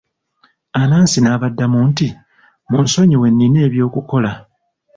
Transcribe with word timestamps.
Anansi 0.79 1.19
n'abaddamu 1.21 1.79
nti, 1.89 2.07
munsonyiwe 2.69 3.27
nnina 3.29 3.59
eby'okukola. 3.67 4.31